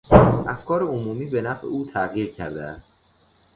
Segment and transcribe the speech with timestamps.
[0.47, 2.91] افکار عمومی به نفع او تغییر کرده است.